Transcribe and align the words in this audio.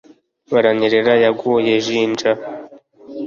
baranyerera 0.51 1.13
yaguye 1.23 1.73
jinja 1.85 2.31